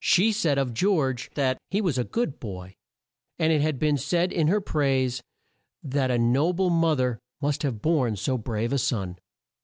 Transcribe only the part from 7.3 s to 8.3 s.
must have borne